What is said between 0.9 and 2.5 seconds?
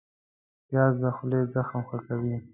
د خولې زخم ښه کوي